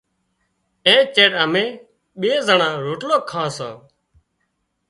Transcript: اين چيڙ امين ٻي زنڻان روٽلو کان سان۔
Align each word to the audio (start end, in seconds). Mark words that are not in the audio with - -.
اين 0.87 1.01
چيڙ 1.15 1.31
امين 1.43 1.69
ٻي 2.19 2.31
زنڻان 2.47 2.73
روٽلو 2.85 3.17
کان 3.29 3.47
سان۔ 3.55 3.73